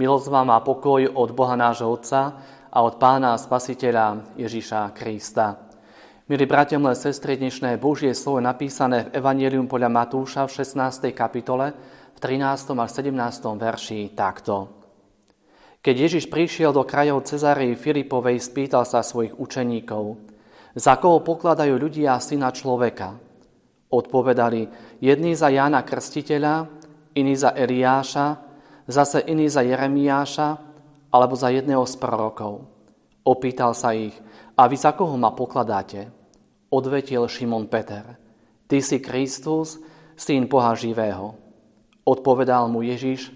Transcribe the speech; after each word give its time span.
Milosť 0.00 0.32
vám 0.32 0.48
a 0.56 0.64
pokoj 0.64 1.12
od 1.12 1.36
Boha 1.36 1.60
nášho 1.60 1.84
Otca 1.84 2.32
a 2.72 2.78
od 2.80 2.96
Pána 2.96 3.36
Spasiteľa 3.36 4.32
Ježíša 4.32 4.96
Krista. 4.96 5.68
Milí 6.24 6.48
bratia, 6.48 6.80
milé 6.80 6.96
sestry, 6.96 7.36
dnešné 7.36 7.76
Božie 7.76 8.16
slovo 8.16 8.40
je 8.40 8.48
napísané 8.48 9.04
v 9.04 9.20
Evangelium 9.20 9.68
podľa 9.68 9.92
Matúša 9.92 10.48
v 10.48 10.56
16. 10.56 11.12
kapitole 11.12 11.76
v 12.16 12.18
13. 12.18 12.80
až 12.80 12.90
17. 12.96 13.12
verši 13.60 14.16
takto. 14.16 14.72
Keď 15.84 15.94
Ježiš 16.08 16.32
prišiel 16.32 16.72
do 16.72 16.88
krajov 16.88 17.28
Cezárii 17.28 17.76
Filipovej, 17.76 18.40
spýtal 18.40 18.88
sa 18.88 19.04
svojich 19.04 19.36
učeníkov, 19.36 20.16
za 20.80 20.96
koho 20.96 21.20
pokladajú 21.20 21.76
ľudia 21.76 22.16
syna 22.24 22.48
človeka? 22.56 23.20
Odpovedali, 23.92 24.64
jedný 25.04 25.36
za 25.36 25.52
Jána 25.52 25.84
Krstiteľa, 25.84 26.72
iný 27.20 27.36
za 27.36 27.52
Eliáša, 27.52 28.48
zase 28.90 29.24
iný 29.26 29.46
za 29.50 29.62
Jeremiáša 29.62 30.58
alebo 31.10 31.34
za 31.34 31.50
jedného 31.50 31.82
z 31.86 31.94
prorokov. 31.98 32.66
Opýtal 33.26 33.74
sa 33.74 33.94
ich, 33.94 34.14
a 34.56 34.66
vy 34.68 34.76
za 34.76 34.92
koho 34.92 35.16
ma 35.16 35.32
pokladáte? 35.32 36.10
Odvetil 36.70 37.26
Šimon 37.26 37.66
Peter, 37.66 38.14
ty 38.70 38.78
si 38.78 39.02
Kristus, 39.02 39.80
syn 40.14 40.46
Boha 40.46 40.76
živého. 40.76 41.34
Odpovedal 42.06 42.68
mu 42.70 42.84
Ježiš, 42.86 43.32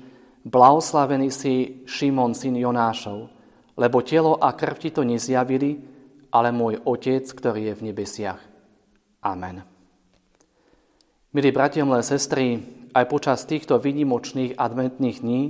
blahoslavený 0.47 1.29
si 1.33 1.83
Šimon, 1.89 2.37
syn 2.37 2.61
Jonášov, 2.61 3.33
lebo 3.75 4.05
telo 4.05 4.39
a 4.39 4.55
krv 4.55 4.77
ti 4.79 4.91
to 4.95 5.03
nezjavili, 5.03 5.83
ale 6.31 6.55
môj 6.55 6.83
Otec, 6.87 7.27
ktorý 7.27 7.73
je 7.73 7.75
v 7.75 7.85
nebesiach. 7.91 8.41
Amen. 9.25 9.65
Milí 11.35 11.51
bratia, 11.51 11.83
milé 11.83 12.07
sestry, 12.07 12.63
aj 12.95 13.05
počas 13.11 13.43
týchto 13.43 13.83
výnimočných 13.83 14.55
adventných 14.55 15.19
dní 15.19 15.43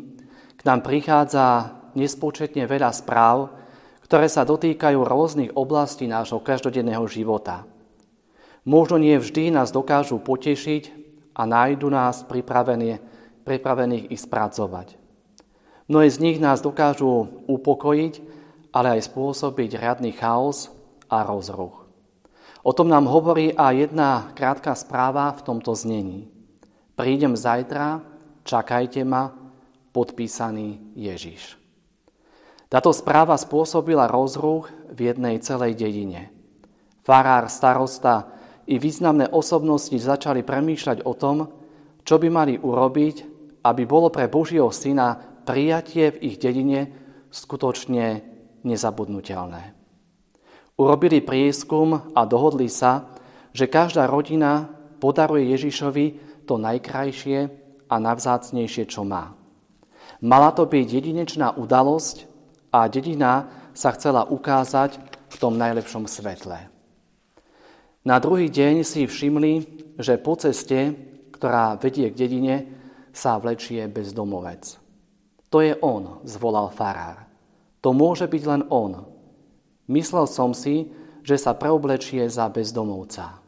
k 0.56 0.61
nám 0.64 0.81
prichádza 0.81 1.77
nespočetne 1.92 2.64
veľa 2.64 2.91
správ, 2.91 3.53
ktoré 4.09 4.33
sa 4.33 4.48
dotýkajú 4.48 4.98
rôznych 5.05 5.53
oblastí 5.53 6.09
nášho 6.09 6.41
každodenného 6.41 7.05
života. 7.05 7.69
Možno 8.65 8.97
nie 8.97 9.20
vždy 9.20 9.53
nás 9.53 9.69
dokážu 9.69 10.17
potešiť 10.25 11.05
a 11.37 11.45
nájdu 11.45 11.92
nás 11.92 12.25
pripravených 12.25 14.09
ich 14.09 14.20
spracovať. 14.25 14.97
Mnohé 15.84 16.09
z 16.09 16.19
nich 16.25 16.39
nás 16.41 16.65
dokážu 16.65 17.28
upokojiť, 17.45 18.15
ale 18.72 18.98
aj 18.98 19.12
spôsobiť 19.12 19.77
riadny 19.77 20.17
chaos 20.17 20.72
a 21.12 21.20
rozruch. 21.28 21.84
O 22.65 22.72
tom 22.72 22.89
nám 22.89 23.05
hovorí 23.05 23.53
aj 23.53 23.75
jedna 23.77 24.33
krátka 24.33 24.72
správa 24.72 25.37
v 25.37 25.45
tomto 25.45 25.77
znení. 25.77 26.34
Prídem 26.95 27.34
zajtra, 27.34 28.06
čakajte 28.47 29.03
ma, 29.03 29.34
podpísaný 29.91 30.95
Ježiš. 30.95 31.59
Táto 32.70 32.91
správa 32.95 33.34
spôsobila 33.34 34.11
rozruch 34.11 34.70
v 34.91 35.11
jednej 35.11 35.42
celej 35.42 35.75
dedine. 35.78 36.31
Farár, 37.03 37.50
starosta 37.50 38.31
i 38.70 38.78
významné 38.78 39.31
osobnosti 39.31 39.95
začali 39.95 40.47
premýšľať 40.47 41.06
o 41.06 41.12
tom, 41.19 41.50
čo 42.06 42.19
by 42.19 42.28
mali 42.31 42.55
urobiť, 42.59 43.17
aby 43.67 43.83
bolo 43.87 44.11
pre 44.11 44.31
Božieho 44.31 44.70
syna 44.70 45.19
prijatie 45.45 46.15
v 46.15 46.31
ich 46.31 46.37
dedine 46.39 46.91
skutočne 47.34 48.22
nezabudnutelné. 48.62 49.75
Urobili 50.75 51.22
prieskum 51.22 52.15
a 52.15 52.27
dohodli 52.27 52.67
sa, 52.67 53.06
že 53.55 53.70
každá 53.70 54.11
rodina 54.11 54.67
podaruje 54.98 55.55
Ježišovi 55.55 56.34
to 56.44 56.60
najkrajšie 56.60 57.49
a 57.88 57.94
navzácnejšie, 58.00 58.84
čo 58.88 59.05
má. 59.05 59.37
Mala 60.25 60.53
to 60.56 60.65
byť 60.65 60.87
jedinečná 60.88 61.56
udalosť 61.56 62.28
a 62.72 62.88
dedina 62.88 63.49
sa 63.77 63.93
chcela 63.93 64.25
ukázať 64.25 64.97
v 65.28 65.37
tom 65.37 65.59
najlepšom 65.59 66.06
svetle. 66.06 66.71
Na 68.05 68.16
druhý 68.21 68.53
deň 68.53 68.84
si 68.84 69.09
všimli, 69.09 69.53
že 69.97 70.21
po 70.21 70.37
ceste, 70.37 70.93
ktorá 71.32 71.81
vedie 71.81 72.12
k 72.12 72.19
dedine, 72.19 72.56
sa 73.15 73.38
vlečie 73.41 73.87
bezdomovec. 73.88 74.76
To 75.49 75.62
je 75.62 75.72
on, 75.81 76.21
zvolal 76.26 76.69
farár. 76.75 77.25
To 77.81 77.94
môže 77.94 78.26
byť 78.26 78.43
len 78.49 78.62
on. 78.69 79.06
Myslel 79.87 80.26
som 80.26 80.50
si, 80.50 80.91
že 81.25 81.38
sa 81.38 81.55
preoblečie 81.56 82.26
za 82.28 82.50
bezdomovca. 82.50 83.41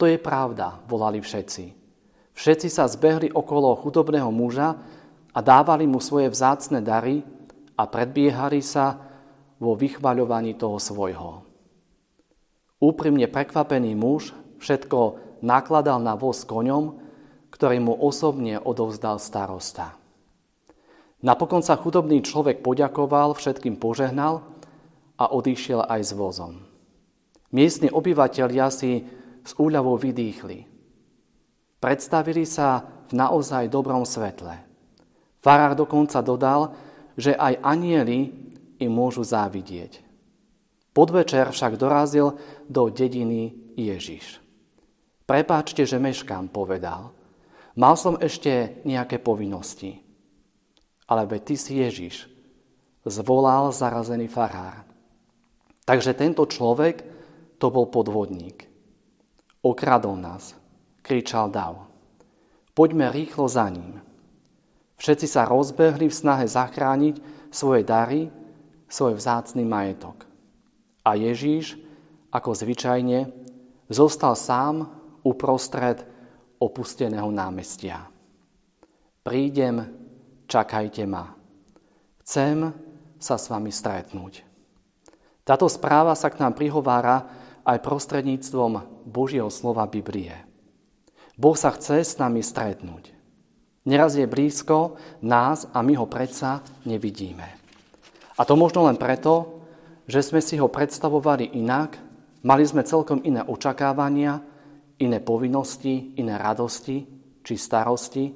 To 0.00 0.04
je 0.08 0.18
pravda, 0.18 0.82
volali 0.90 1.22
všetci. 1.22 1.83
Všetci 2.34 2.68
sa 2.68 2.90
zbehli 2.90 3.30
okolo 3.30 3.78
chudobného 3.78 4.28
muža 4.34 4.74
a 5.30 5.38
dávali 5.38 5.86
mu 5.86 6.02
svoje 6.02 6.26
vzácne 6.26 6.82
dary 6.82 7.22
a 7.78 7.86
predbiehali 7.86 8.58
sa 8.58 8.98
vo 9.62 9.78
vychvaľovaní 9.78 10.58
toho 10.58 10.82
svojho. 10.82 11.46
Úprimne 12.82 13.30
prekvapený 13.30 13.94
muž 13.94 14.34
všetko 14.58 14.98
nakladal 15.46 16.02
na 16.02 16.18
voz 16.18 16.42
koňom, 16.42 16.98
ktorý 17.54 17.78
mu 17.78 17.94
osobne 17.94 18.58
odovzdal 18.58 19.22
starosta. 19.22 19.94
Napokon 21.24 21.62
sa 21.62 21.78
chudobný 21.78 22.20
človek 22.20 22.60
poďakoval, 22.60 23.38
všetkým 23.38 23.78
požehnal 23.78 24.44
a 25.16 25.30
odišiel 25.30 25.86
aj 25.86 26.00
s 26.02 26.12
vozom. 26.12 26.66
Miestni 27.54 27.88
obyvateľia 27.88 28.68
si 28.74 29.06
s 29.46 29.54
úľavou 29.54 29.96
vydýchli– 29.96 30.66
Predstavili 31.84 32.48
sa 32.48 32.80
v 32.80 33.12
naozaj 33.12 33.68
dobrom 33.68 34.08
svetle. 34.08 34.56
Farár 35.44 35.76
dokonca 35.76 36.24
dodal, 36.24 36.72
že 37.12 37.36
aj 37.36 37.60
anieli 37.60 38.32
im 38.80 38.88
môžu 38.88 39.20
závidieť. 39.20 40.00
Podvečer 40.96 41.52
však 41.52 41.76
dorazil 41.76 42.40
do 42.72 42.88
dediny 42.88 43.52
Ježiš. 43.76 44.40
Prepáčte, 45.28 45.84
že 45.84 46.00
meškám, 46.00 46.48
povedal. 46.48 47.12
Mal 47.76 48.00
som 48.00 48.16
ešte 48.16 48.80
nejaké 48.88 49.20
povinnosti. 49.20 50.00
Ale 51.04 51.28
veď 51.28 51.40
ty 51.44 51.54
si 51.60 51.84
Ježiš, 51.84 52.32
zvolal 53.04 53.76
zarazený 53.76 54.32
farár. 54.32 54.88
Takže 55.84 56.16
tento 56.16 56.48
človek 56.48 57.04
to 57.60 57.68
bol 57.68 57.84
podvodník. 57.92 58.72
Okradol 59.60 60.16
nás 60.16 60.63
kričal 61.04 61.52
dav. 61.52 61.84
Poďme 62.72 63.12
rýchlo 63.12 63.44
za 63.44 63.68
ním. 63.68 64.00
Všetci 64.96 65.28
sa 65.28 65.44
rozbehli 65.44 66.08
v 66.08 66.16
snahe 66.16 66.48
zachrániť 66.48 67.20
svoje 67.52 67.84
dary, 67.84 68.32
svoj 68.88 69.20
vzácný 69.20 69.62
majetok. 69.68 70.24
A 71.04 71.14
Ježíš, 71.14 71.76
ako 72.32 72.56
zvyčajne, 72.56 73.28
zostal 73.92 74.32
sám 74.32 74.88
uprostred 75.20 76.02
opusteného 76.56 77.28
námestia. 77.28 78.08
Prídem, 79.20 79.84
čakajte 80.48 81.04
ma. 81.04 81.36
Chcem 82.24 82.72
sa 83.20 83.36
s 83.36 83.52
vami 83.52 83.68
stretnúť. 83.68 84.44
Táto 85.44 85.68
správa 85.68 86.16
sa 86.16 86.32
k 86.32 86.40
nám 86.40 86.56
prihovára 86.56 87.28
aj 87.64 87.84
prostredníctvom 87.84 89.04
Božieho 89.04 89.52
slova 89.52 89.84
Biblie. 89.84 90.43
Boh 91.34 91.58
sa 91.58 91.74
chce 91.74 92.06
s 92.06 92.14
nami 92.18 92.40
stretnúť. 92.40 93.10
Neraz 93.84 94.16
je 94.16 94.24
blízko 94.24 94.96
nás 95.20 95.68
a 95.74 95.84
my 95.84 95.92
ho 96.00 96.06
predsa 96.08 96.64
nevidíme. 96.88 97.44
A 98.34 98.42
to 98.48 98.56
možno 98.56 98.88
len 98.88 98.96
preto, 98.96 99.60
že 100.08 100.24
sme 100.24 100.40
si 100.40 100.56
ho 100.56 100.72
predstavovali 100.72 101.54
inak, 101.60 102.00
mali 102.42 102.64
sme 102.64 102.86
celkom 102.86 103.20
iné 103.22 103.44
očakávania, 103.44 104.40
iné 104.98 105.18
povinnosti, 105.20 106.16
iné 106.16 106.40
radosti 106.40 107.04
či 107.44 107.54
starosti 107.60 108.32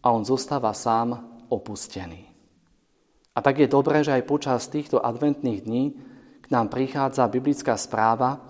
a 0.00 0.08
on 0.08 0.24
zostáva 0.24 0.72
sám 0.72 1.20
opustený. 1.52 2.32
A 3.32 3.38
tak 3.44 3.60
je 3.60 3.68
dobré, 3.68 4.00
že 4.00 4.16
aj 4.16 4.28
počas 4.28 4.68
týchto 4.72 5.00
adventných 5.00 5.60
dní 5.64 5.84
k 6.40 6.46
nám 6.48 6.72
prichádza 6.72 7.28
biblická 7.28 7.76
správa 7.76 8.40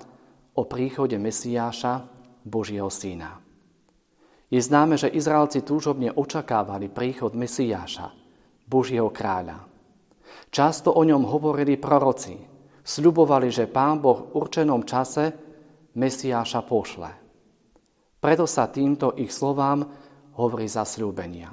o 0.55 0.67
príchode 0.67 1.19
Mesiáša, 1.19 2.07
Božieho 2.43 2.91
Syna. 2.91 3.42
Je 4.53 4.61
známe, 4.61 5.01
že 5.01 5.09
Izraelci 5.09 5.65
túžobne 5.65 6.13
očakávali 6.13 6.93
príchod 6.93 7.33
Mesiáša, 7.33 8.13
Božieho 8.69 9.09
kráľa. 9.09 9.65
Často 10.53 10.93
o 10.93 11.01
ňom 11.01 11.25
hovorili 11.25 11.81
proroci. 11.81 12.37
Sľubovali, 12.85 13.49
že 13.49 13.73
Pán 13.73 14.05
Boh 14.05 14.29
v 14.29 14.37
určenom 14.37 14.85
čase 14.85 15.33
Mesiáša 15.97 16.61
pošle. 16.69 17.11
Preto 18.21 18.45
sa 18.45 18.69
týmto 18.69 19.17
ich 19.17 19.33
slovám 19.33 19.89
hovorí 20.37 20.69
zasľúbenia. 20.69 21.49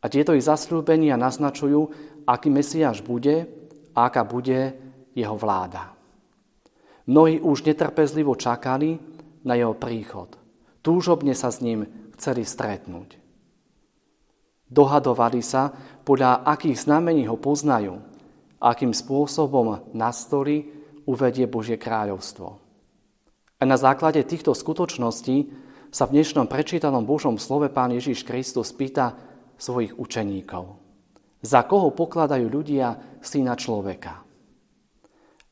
A 0.00 0.06
tieto 0.08 0.32
ich 0.32 0.48
zasľúbenia 0.48 1.20
naznačujú, 1.20 1.80
aký 2.24 2.48
Mesiáš 2.48 3.04
bude 3.04 3.44
a 3.92 4.08
aká 4.08 4.24
bude 4.24 4.72
jeho 5.12 5.36
vláda. 5.36 5.92
Mnohí 7.12 7.44
už 7.44 7.60
netrpezlivo 7.68 8.32
čakali 8.40 8.96
na 9.44 9.52
jeho 9.52 9.76
príchod. 9.76 10.32
Túžobne 10.80 11.34
sa 11.34 11.50
s 11.50 11.60
ním 11.60 12.05
chceli 12.16 12.42
stretnúť. 12.42 13.20
Dohadovali 14.66 15.44
sa, 15.46 15.70
podľa 16.02 16.42
akých 16.42 16.90
znamení 16.90 17.30
ho 17.30 17.38
poznajú, 17.38 18.02
akým 18.58 18.90
spôsobom 18.90 19.94
na 19.94 20.10
stoli 20.10 20.66
uvedie 21.06 21.46
Božie 21.46 21.78
kráľovstvo. 21.78 22.58
A 23.56 23.62
na 23.64 23.78
základe 23.78 24.20
týchto 24.26 24.52
skutočností 24.52 25.48
sa 25.94 26.04
v 26.04 26.18
dnešnom 26.18 26.50
prečítanom 26.50 27.06
Božom 27.06 27.38
slove 27.38 27.70
Pán 27.70 27.94
Ježiš 27.94 28.26
Kristus 28.26 28.74
pýta 28.74 29.14
svojich 29.56 29.96
učeníkov. 29.96 30.76
Za 31.40 31.62
koho 31.64 31.94
pokladajú 31.94 32.50
ľudia 32.50 33.20
syna 33.22 33.54
človeka? 33.54 34.26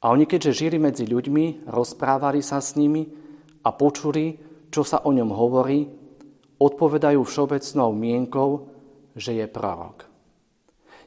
A 0.04 0.12
oni, 0.12 0.28
keďže 0.28 0.66
žili 0.66 0.76
medzi 0.76 1.08
ľuďmi, 1.08 1.70
rozprávali 1.70 2.44
sa 2.44 2.60
s 2.60 2.76
nimi 2.76 3.08
a 3.64 3.72
počuli, 3.72 4.36
čo 4.68 4.84
sa 4.84 5.00
o 5.06 5.10
ňom 5.14 5.32
hovorí, 5.32 6.03
odpovedajú 6.64 7.20
všeobecnou 7.20 7.92
mienkou, 7.92 8.48
že 9.12 9.36
je 9.36 9.44
prorok. 9.44 10.08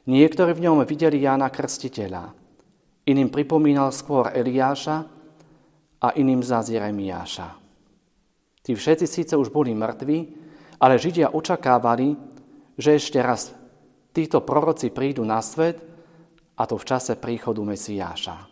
Niektorí 0.08 0.54
v 0.54 0.64
ňom 0.70 0.86
videli 0.86 1.20
Jána 1.20 1.50
Krstiteľa, 1.50 2.32
iným 3.04 3.28
pripomínal 3.28 3.90
skôr 3.92 4.30
Eliáša 4.32 4.96
a 5.98 6.08
iným 6.16 6.40
zás 6.40 6.70
Jeremiáša. 6.70 7.58
Tí 8.62 8.72
všetci 8.72 9.06
síce 9.10 9.34
už 9.34 9.50
boli 9.52 9.74
mŕtvi, 9.74 10.18
ale 10.78 10.96
Židia 10.96 11.34
očakávali, 11.34 12.14
že 12.78 12.96
ešte 12.96 13.18
raz 13.18 13.50
títo 14.14 14.40
proroci 14.46 14.94
prídu 14.94 15.26
na 15.26 15.42
svet 15.42 15.82
a 16.54 16.62
to 16.64 16.78
v 16.78 16.86
čase 16.86 17.18
príchodu 17.18 17.60
Mesiáša. 17.60 18.46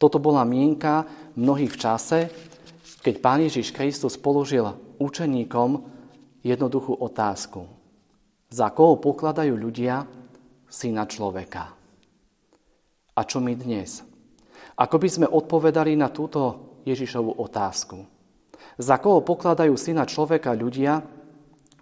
Toto 0.00 0.16
bola 0.16 0.42
mienka 0.48 1.04
mnohých 1.36 1.72
v 1.72 1.80
čase, 1.80 2.18
keď 3.00 3.14
Pán 3.20 3.40
Ježiš 3.44 3.72
Kristus 3.72 4.16
položil 4.16 4.64
učeníkom 5.00 5.99
jednoduchú 6.40 6.96
otázku. 6.96 7.68
Za 8.50 8.72
koho 8.74 8.98
pokladajú 8.98 9.54
ľudia 9.54 10.04
syna 10.66 11.06
človeka? 11.06 11.70
A 13.14 13.20
čo 13.22 13.38
my 13.38 13.54
dnes? 13.54 14.02
Ako 14.80 14.96
by 14.96 15.08
sme 15.08 15.26
odpovedali 15.28 15.94
na 15.94 16.08
túto 16.08 16.72
Ježišovú 16.88 17.36
otázku? 17.36 18.08
Za 18.80 18.96
koho 18.96 19.20
pokladajú 19.20 19.76
syna 19.76 20.08
človeka 20.08 20.56
ľudia, 20.56 21.04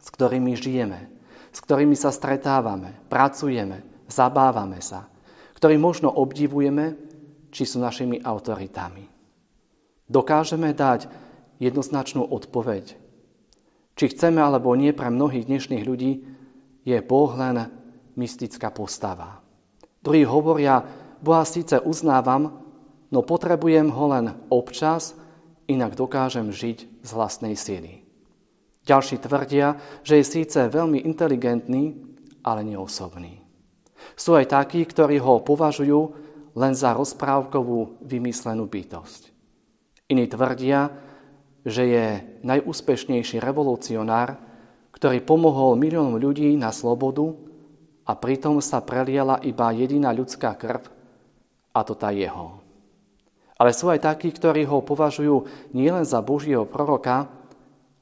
s 0.02 0.08
ktorými 0.10 0.58
žijeme, 0.58 1.06
s 1.54 1.58
ktorými 1.62 1.94
sa 1.94 2.10
stretávame, 2.10 2.98
pracujeme, 3.06 3.86
zabávame 4.10 4.82
sa, 4.82 5.06
ktorí 5.54 5.78
možno 5.78 6.10
obdivujeme, 6.10 6.98
či 7.48 7.64
sú 7.64 7.80
našimi 7.80 8.20
autoritami. 8.20 9.08
Dokážeme 10.08 10.72
dať 10.72 11.08
jednoznačnú 11.60 12.24
odpoveď. 12.24 13.07
Či 13.98 14.14
chceme 14.14 14.38
alebo 14.38 14.78
nie 14.78 14.94
pre 14.94 15.10
mnohých 15.10 15.50
dnešných 15.50 15.82
ľudí, 15.82 16.22
je 16.86 16.98
Boh 17.02 17.34
len 17.34 17.66
mystická 18.14 18.70
postava. 18.70 19.42
Druhí 19.98 20.22
hovoria, 20.22 20.86
Boha 21.18 21.42
síce 21.42 21.82
uznávam, 21.82 22.62
no 23.10 23.20
potrebujem 23.26 23.90
ho 23.90 24.04
len 24.14 24.38
občas, 24.54 25.18
inak 25.66 25.98
dokážem 25.98 26.54
žiť 26.54 27.02
z 27.02 27.10
vlastnej 27.10 27.58
síly. 27.58 28.06
Ďalší 28.86 29.18
tvrdia, 29.18 29.76
že 30.06 30.22
je 30.22 30.24
síce 30.24 30.56
veľmi 30.70 31.02
inteligentný, 31.02 31.98
ale 32.46 32.62
neosobný. 32.62 33.42
Sú 34.14 34.38
aj 34.38 34.54
takí, 34.54 34.86
ktorí 34.86 35.18
ho 35.18 35.42
považujú 35.42 36.00
len 36.54 36.72
za 36.72 36.94
rozprávkovú 36.94 37.98
vymyslenú 38.06 38.70
bytosť. 38.70 39.34
Iní 40.08 40.30
tvrdia, 40.30 40.88
že 41.68 41.84
je 41.84 42.06
najúspešnejší 42.48 43.44
revolucionár, 43.44 44.40
ktorý 44.96 45.20
pomohol 45.20 45.76
miliónom 45.76 46.16
ľudí 46.16 46.56
na 46.56 46.72
slobodu 46.72 47.36
a 48.08 48.16
pritom 48.16 48.58
sa 48.64 48.80
preliala 48.80 49.38
iba 49.44 49.68
jediná 49.76 50.10
ľudská 50.16 50.56
krv, 50.56 50.88
a 51.76 51.80
to 51.84 51.92
tá 51.92 52.08
jeho. 52.10 52.58
Ale 53.60 53.76
sú 53.76 53.92
aj 53.92 54.00
takí, 54.00 54.32
ktorí 54.32 54.64
ho 54.64 54.80
považujú 54.80 55.70
nielen 55.76 56.06
za 56.08 56.24
Božieho 56.24 56.64
proroka, 56.64 57.28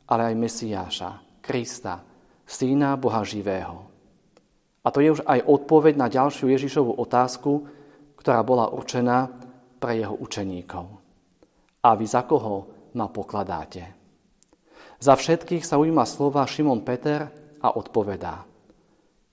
ale 0.07 0.33
aj 0.33 0.35
Mesiáša, 0.39 1.11
Krista, 1.43 2.05
Syna 2.47 2.95
Boha 2.95 3.27
živého. 3.27 3.91
A 4.87 4.95
to 4.95 5.03
je 5.03 5.19
už 5.19 5.27
aj 5.27 5.43
odpoveď 5.43 5.99
na 5.99 6.07
ďalšiu 6.07 6.47
Ježišovú 6.47 6.95
otázku, 6.95 7.67
ktorá 8.15 8.47
bola 8.47 8.71
určená 8.71 9.27
pre 9.83 9.99
jeho 9.99 10.15
učeníkov. 10.15 10.87
A 11.83 11.99
vy 11.99 12.07
za 12.07 12.23
koho 12.23 12.76
ma 12.97 13.13
pokladáte? 13.13 13.85
Za 14.97 15.13
všetkých 15.13 15.61
sa 15.61 15.77
ujíma 15.77 16.09
slova 16.09 16.49
Šimon 16.49 16.81
Peter 16.81 17.29
a 17.61 17.69
odpovedá. 17.77 18.49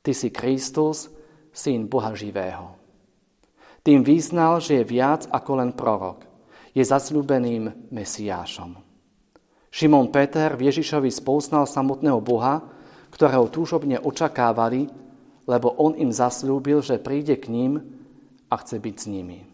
Ty 0.03 0.11
si 0.11 0.27
Kristus, 0.27 1.07
syn 1.55 1.87
Boha 1.87 2.11
živého. 2.11 2.75
Tým 3.79 4.03
vyznal, 4.03 4.59
že 4.59 4.83
je 4.83 4.85
viac 4.87 5.27
ako 5.31 5.51
len 5.63 5.71
prorok. 5.71 6.27
Je 6.75 6.83
zasľúbeným 6.83 7.91
Mesiášom. 7.93 8.75
Šimon 9.73 10.11
Peter 10.11 10.53
v 10.59 10.67
Ježišovi 10.69 11.09
spoznal 11.09 11.63
samotného 11.63 12.19
Boha, 12.19 12.61
ktorého 13.13 13.47
túžobne 13.47 14.01
očakávali, 14.01 14.89
lebo 15.45 15.71
on 15.77 15.93
im 15.95 16.09
zasľúbil, 16.09 16.81
že 16.81 17.01
príde 17.01 17.37
k 17.37 17.51
ním 17.51 17.81
a 18.49 18.55
chce 18.57 18.81
byť 18.81 18.95
s 18.97 19.05
nimi. 19.05 19.52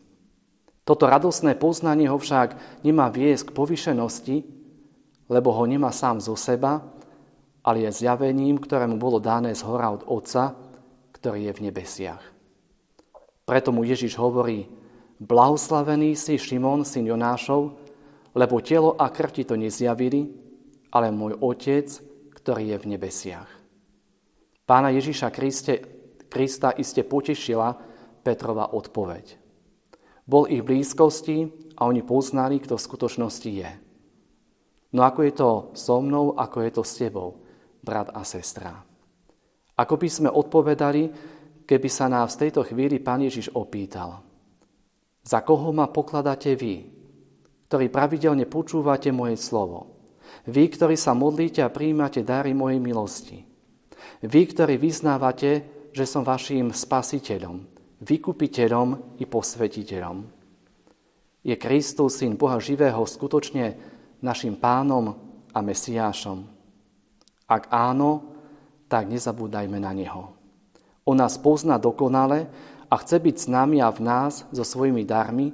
Toto 0.83 1.05
radosné 1.05 1.53
poznanie 1.55 2.09
ho 2.09 2.17
však 2.17 2.81
nemá 2.81 3.07
viesť 3.13 3.49
k 3.49 3.55
povyšenosti, 3.55 4.37
lebo 5.29 5.53
ho 5.53 5.63
nemá 5.69 5.93
sám 5.93 6.17
zo 6.17 6.33
seba, 6.33 6.81
ale 7.61 7.85
je 7.85 8.03
zjavením, 8.03 8.57
ktorému 8.57 8.97
bolo 8.97 9.21
dané 9.21 9.53
z 9.53 9.61
hora 9.67 9.93
od 9.93 10.07
Otca, 10.09 10.57
ktorý 11.13 11.51
je 11.51 11.53
v 11.53 11.63
nebesiach. 11.69 12.23
Preto 13.45 13.69
mu 13.69 13.85
Ježiš 13.85 14.17
hovorí, 14.17 14.65
blahoslavený 15.21 16.15
si 16.15 16.39
Šimon, 16.39 16.87
syn 16.87 17.05
Jonášov, 17.09 17.75
lebo 18.33 18.61
telo 18.63 18.95
a 18.95 19.09
krv 19.09 19.45
to 19.45 19.57
nezjavili, 19.59 20.31
ale 20.89 21.13
môj 21.13 21.37
Otec, 21.43 21.89
ktorý 22.33 22.73
je 22.73 22.77
v 22.81 22.89
nebesiach. 22.95 23.49
Pána 24.65 24.93
Ježiša 24.93 25.33
Kriste, 25.33 25.81
Krista 26.29 26.73
iste 26.77 27.01
potešila 27.01 27.73
Petrova 28.21 28.69
odpoveď. 28.69 29.48
Bol 30.29 30.45
ich 30.53 30.61
blízkosti 30.61 31.49
a 31.81 31.89
oni 31.89 32.05
poznali, 32.05 32.61
kto 32.61 32.77
v 32.77 32.85
skutočnosti 32.85 33.49
je. 33.49 33.71
No 34.93 35.01
ako 35.01 35.19
je 35.25 35.33
to 35.33 35.49
so 35.73 35.97
mnou, 35.97 36.37
ako 36.37 36.57
je 36.61 36.71
to 36.77 36.83
s 36.85 36.93
tebou, 37.01 37.41
brat 37.81 38.13
a 38.13 38.21
sestra. 38.21 38.77
Ako 39.73 39.97
by 39.97 40.05
sme 40.05 40.29
odpovedali, 40.29 41.09
keby 41.65 41.89
sa 41.89 42.05
nás 42.05 42.37
v 42.37 42.45
tejto 42.45 42.61
chvíli 42.61 43.01
Pán 43.01 43.25
Ježiš 43.25 43.49
opýtal. 43.57 44.21
Za 45.25 45.41
koho 45.41 45.73
ma 45.73 45.89
pokladáte 45.89 46.53
vy, 46.53 46.85
ktorí 47.69 47.89
pravidelne 47.89 48.49
počúvate 48.49 49.13
moje 49.13 49.37
slovo? 49.37 49.97
Vy, 50.45 50.73
ktorí 50.73 50.97
sa 50.97 51.13
modlíte 51.13 51.61
a 51.61 51.73
príjmate 51.73 52.21
dary 52.21 52.53
mojej 52.53 52.81
milosti. 52.81 53.45
Vy, 54.25 54.41
ktorí 54.53 54.77
vyznávate, 54.77 55.65
že 55.93 56.05
som 56.05 56.25
vašim 56.25 56.73
spasiteľom, 56.73 57.78
vykupiteľom 57.99 59.19
i 59.19 59.25
posvetiteľom. 59.27 60.17
Je 61.43 61.55
Kristus, 61.55 62.19
Syn 62.19 62.35
Boha 62.35 62.59
živého, 62.59 62.99
skutočne 63.03 63.79
našim 64.19 64.59
pánom 64.59 65.15
a 65.55 65.59
Mesiášom? 65.63 66.43
Ak 67.47 67.71
áno, 67.71 68.35
tak 68.91 69.07
nezabúdajme 69.07 69.79
na 69.79 69.91
Neho. 69.95 70.35
On 71.07 71.17
nás 71.17 71.39
pozná 71.39 71.81
dokonale 71.81 72.45
a 72.91 72.95
chce 72.99 73.17
byť 73.17 73.35
s 73.35 73.47
nami 73.47 73.81
a 73.81 73.89
v 73.89 74.01
nás 74.03 74.45
so 74.53 74.61
svojimi 74.65 75.05
darmi, 75.05 75.53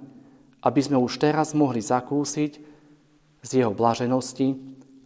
aby 0.66 0.80
sme 0.82 0.98
už 0.98 1.22
teraz 1.22 1.54
mohli 1.54 1.80
zakúsiť 1.80 2.52
z 3.46 3.50
jeho 3.62 3.72
blaženosti 3.72 4.58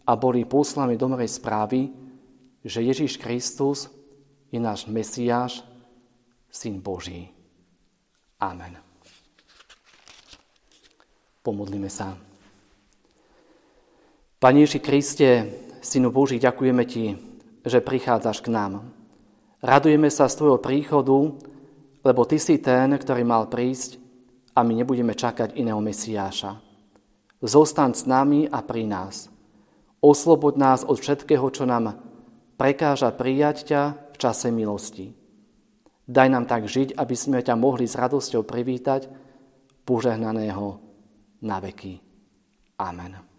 a 0.08 0.16
boli 0.16 0.48
poslani 0.48 0.96
dobrej 0.96 1.28
správy, 1.28 1.92
že 2.64 2.80
Ježiš 2.80 3.20
Kristus 3.20 3.92
je 4.48 4.58
náš 4.58 4.88
Mesiáš, 4.88 5.62
Syn 6.50 6.82
Boží. 6.82 7.30
Amen. 8.42 8.76
Pomodlíme 11.40 11.88
sa. 11.88 12.18
Pane 14.40 14.64
Ježi 14.64 14.80
Kriste, 14.82 15.28
Synu 15.80 16.12
Boží, 16.12 16.36
ďakujeme 16.36 16.84
Ti, 16.84 17.16
že 17.64 17.80
prichádzaš 17.80 18.44
k 18.44 18.52
nám. 18.52 18.88
Radujeme 19.60 20.08
sa 20.08 20.28
z 20.28 20.36
Tvojho 20.36 20.58
príchodu, 20.60 21.36
lebo 22.04 22.24
Ty 22.24 22.36
si 22.40 22.56
ten, 22.60 22.92
ktorý 22.96 23.24
mal 23.24 23.48
prísť 23.52 24.00
a 24.56 24.64
my 24.64 24.72
nebudeme 24.80 25.12
čakať 25.12 25.56
iného 25.56 25.80
Mesiáša. 25.80 26.56
Zostaň 27.40 27.90
s 27.96 28.04
nami 28.04 28.48
a 28.48 28.60
pri 28.60 28.84
nás. 28.84 29.32
Osloboď 30.00 30.54
nás 30.56 30.80
od 30.84 30.96
všetkého, 30.96 31.44
čo 31.52 31.68
nám 31.68 32.00
prekáža 32.56 33.12
prijať 33.12 33.68
ťa 33.68 33.82
v 34.12 34.16
čase 34.16 34.48
milosti. 34.48 35.19
Daj 36.10 36.26
nám 36.26 36.50
tak 36.50 36.66
žiť, 36.66 36.98
aby 36.98 37.14
sme 37.14 37.38
ťa 37.38 37.54
mohli 37.54 37.86
s 37.86 37.94
radosťou 37.94 38.42
privítať, 38.42 39.06
požehnaného 39.86 40.66
na 41.46 41.62
veky. 41.62 42.02
Amen. 42.82 43.29